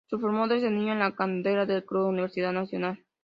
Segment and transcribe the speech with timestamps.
[0.09, 3.05] Se formó desde niño en la Cantera del Club Universidad Nacional.